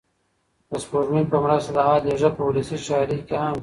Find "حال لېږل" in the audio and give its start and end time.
1.87-2.33